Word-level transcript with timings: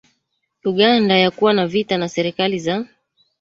Uganda 0.63 1.17
ya 1.17 1.31
kuwa 1.31 1.53
na 1.53 1.67
vita 1.67 1.97
na 1.97 2.09
serikali 2.09 2.59
za 2.59 2.85